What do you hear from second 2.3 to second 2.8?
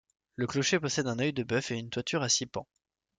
pans.